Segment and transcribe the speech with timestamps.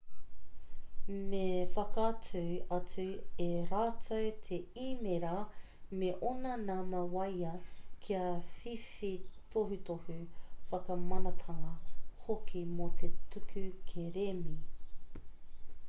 [1.31, 1.39] me
[1.73, 2.39] whakaatu
[2.77, 3.03] atu
[3.47, 5.33] e rātou te īmēra
[6.03, 7.51] me ōna nama waea
[8.07, 8.23] kia
[8.55, 9.11] whiwhi
[9.57, 11.75] tohutohu/whakamanatanga
[12.25, 14.57] hoki mō te tuku kerēme